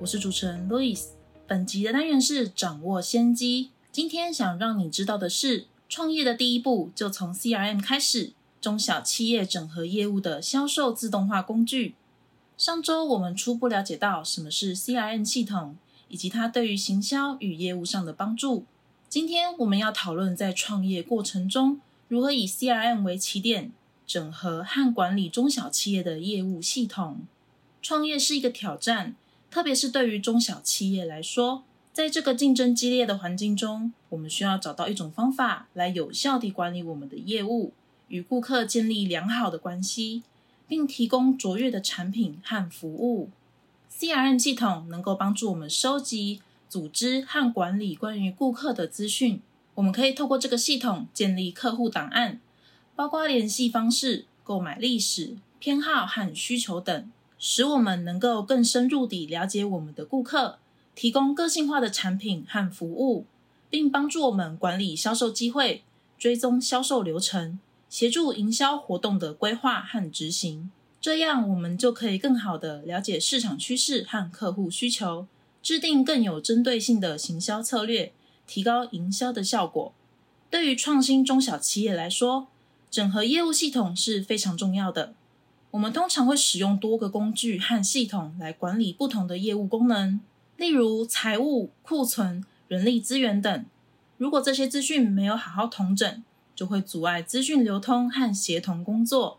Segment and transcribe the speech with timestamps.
[0.00, 1.08] 我是主持人 Louis。
[1.46, 3.68] 本集的单元是掌握先机。
[3.92, 11.96] 今天想让你知道的是，创业的第一步就从 CRM 开始，中小企业整合业务的销售自动化工具。
[12.56, 15.76] 上周我们初步了解到什么是 CRM 系统，
[16.08, 18.64] 以及它对于行销与业务上的帮助。
[19.10, 21.78] 今天我们要讨论在创业过程中
[22.08, 23.72] 如何以 CRM 为起点。
[24.06, 27.26] 整合和管理中小企业的业务系统，
[27.80, 29.14] 创业是一个挑战，
[29.50, 37.72] 特别是对于中小企业来说，在这个竞争激烈的环境中，我们需要找到一种方法来有效地管理我们的业务，
[38.08, 40.22] 与顾客建立良好的关系，
[40.68, 43.30] 并提供卓越的产品和服务。
[43.92, 49.42] CRM 系统能够帮助我们收集、组织和管理关于顾客的资讯。
[49.74, 52.40] 我们可以透过这个系统建立客户档案。
[52.96, 57.10] 包括联系方式、购买历史、偏好和需求等，
[57.42, 60.58] 使我们能够更深入地了解我们的顾客，
[60.94, 63.24] 提供个性化的产品和服务，
[63.70, 65.82] 并帮助我们管理销售机会、
[66.18, 67.58] 追踪销售流程、
[67.88, 70.70] 协助营销活动的规划和执行。
[71.00, 75.26] 这样，我们就可以更好地了解市场趋势和客户需求，
[75.62, 78.12] 制定更有针对性的行销策略，
[78.46, 79.94] 提高营销的效果。
[80.50, 82.48] 对于创新中小企业来说，
[82.90, 85.14] 整合业务系统是非常重要的。
[85.72, 90.20] 我们通常会使用多个工具和系统来管理不同的业务功能，
[90.56, 93.64] 例如财务、库存、人力资源等。
[94.18, 96.22] 如果这些资讯没有好好统整，
[96.54, 99.38] 就会阻碍资讯流通和协同工作。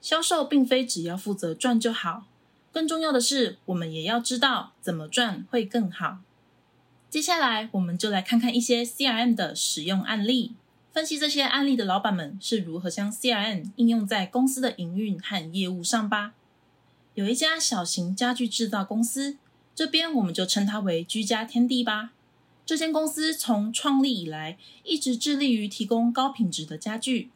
[0.00, 2.24] 销售并非只要负责赚就好，
[2.72, 6.18] 更重要的是，我们也要知道怎么赚会更好。
[7.10, 10.54] 接下来，我们就来看看一些 CRM 的使用案例。
[10.98, 16.34] 分析这些案例的老板们是如何将 CRM 应用在公司的营运和业务上吧。
[17.14, 19.36] 有一家小型家具制造公司，
[19.76, 22.10] 这边我们就称它为居家天地吧。
[22.66, 27.30] 这间公司从创立以来，一直致力于提供高品质的家具，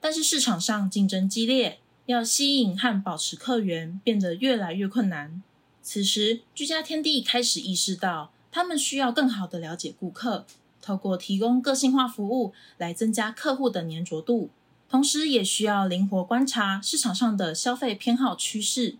[0.00, 5.42] 但是市场上竞争激烈，要吸引和保持客源变得越来越困难。
[5.82, 10.46] 此时，居家天地开始意识到，他们需要更好的了解顾客。
[10.88, 14.48] 透过提供个性化服务来增加客户的粘着度，
[14.88, 18.96] 同时也需要灵活观察市场上的消费偏好趋势。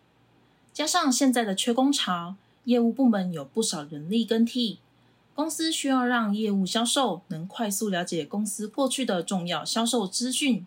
[0.75, 2.35] 加上现在的缺工潮，
[2.65, 4.81] 业务部门有不少人力更替，
[5.35, 10.67] 公司需要让业务销售能快速了解公司过去的重要销售资讯，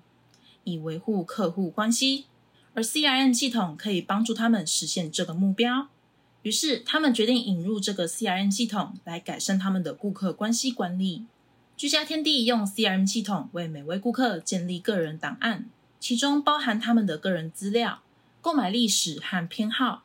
[0.64, 2.26] 以维护客户关系。
[2.74, 5.90] 而 CRM 系统可以帮助他们实现这个目标。
[6.44, 11.26] 于是，他们决定引入这个 CRM 系统来改善他们的顾客关系管理。
[11.78, 15.70] 居家天地用 CRM 系统为每位顾客建立个人档案，
[16.00, 18.02] 其中包含他们的个人资料、
[18.42, 20.04] 购买历史和偏好。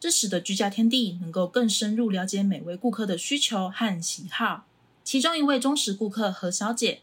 [0.00, 4.64] 这使得居家天地能够更深入了解每位顾客的需求和喜好。
[5.02, 7.00] 其中一位忠实顾客何小姐，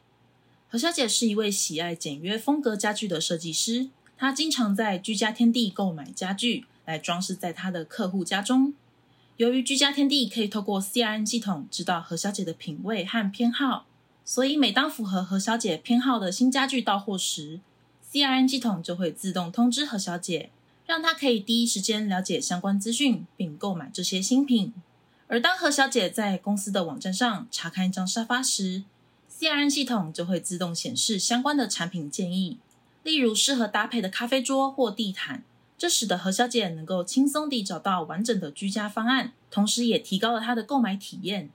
[0.69, 6.65] 何小姐是一位喜爱简约风格家具的设计师，她经常在居家天地购买家具。
[6.85, 8.73] 来装饰在他的客户家中。
[9.37, 13.85] 由于居家天地可以透过 CRM 系统知道何小姐的品味和偏好，
[14.23, 17.59] 所以每当符合何小姐偏好的新家具到货时
[18.11, 20.51] ，CRM 系统就会自动通知何小姐，
[20.85, 24.73] 让她可以第一时间了解相关资讯并购买这些新品。
[25.27, 28.83] 而当何小姐在公司的网站上查看一张沙发时
[29.37, 32.57] ，CRM 系统就会自动显示相关的产品建议，
[33.03, 35.43] 例如适合搭配的咖啡桌或地毯。
[35.77, 41.49] 这使得何小姐能够轻松地找到完整的居家方案，同时也提高了她的购买体验。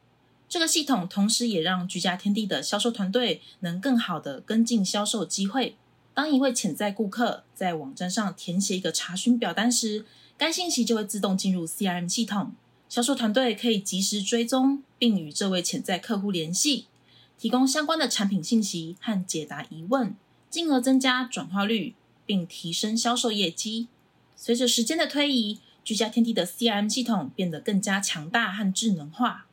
[0.48, 5.76] 这个系统同时也让居家天地的销售团队能更好的跟进销售机会。
[6.12, 10.04] 当一位潜在顾客在网站上填写一个查询表单时，
[10.36, 12.52] 该信息就会自动进入 CRM 系统，
[12.88, 16.86] 销售团队可以及时追踪并与这位潜在客户联系，
[17.38, 20.14] 提供相关的产品信息和解答疑问，
[20.50, 21.94] 进而增加转化率
[22.26, 23.86] 并提升销售业绩。
[24.42, 29.46] 随着时间的推移，居家天地的 CRM 系统变得更加强大和智能化。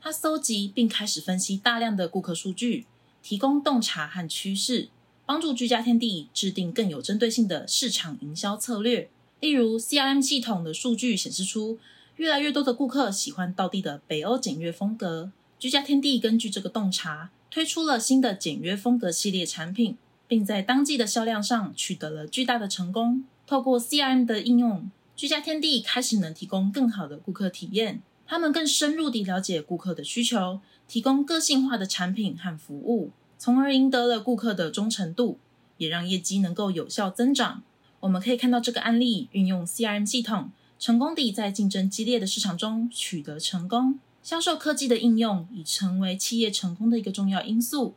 [0.00, 2.84] 它搜集并开始分析大量的顾客数据，
[3.22, 4.88] 提供洞察和趋势，
[5.24, 9.08] 帮助居家天地制定更有针对性的市场营销策略。
[9.38, 11.78] 例如，CRM 系统的数据显示出，
[12.16, 15.30] 越来越多的顾客喜欢道地的北欧简约风格。
[15.60, 19.96] 居家天地根据这个洞察，推出了新的简约风格系列产品，
[20.26, 23.22] 并在当季的销量上取得了巨大的成功。
[23.52, 28.00] 透过 CRM 的应用，居家天地开始能提供更好的顾客体验。
[28.24, 35.38] 他们更深入地了解顾客的需求，提供个性化的产品和服务，从而赢得了顾客的忠诚度，
[35.76, 37.62] 也让业绩能够有效增长。
[38.00, 40.50] 我们可以看到这个案例运用 CRM 系统。
[40.78, 47.96] 成功地在竞争激烈的市场中取得成功，销售科技的应用已成为企业成功的一个重要因素。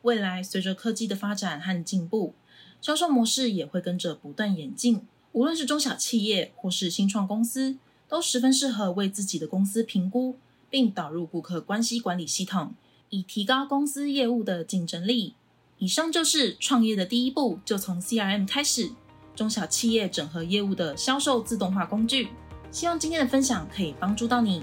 [0.00, 2.34] 未来随着科技的发展和进步，
[2.84, 5.06] 销售模式也会跟着不断演进。
[5.32, 10.36] 无论是中小企业或是新创公司，都十分适合为自己的公司评估
[10.68, 12.74] 并导入顾客关系管理系统，
[13.08, 15.32] 以提高公司业务的竞争力。
[15.78, 18.90] 以上就是创业的第一步，就从 CRM 开始。
[19.34, 22.28] 中小企业整合业务的销售自动化工具，
[22.70, 24.62] 希望今天的分享可以帮助到你。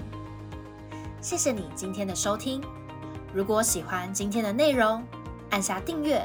[1.20, 2.62] 谢谢你今天的收听。
[3.34, 5.02] 如果喜欢今天的内容，
[5.50, 6.24] 按下订阅